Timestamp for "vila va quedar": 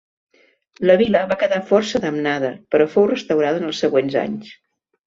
1.01-1.59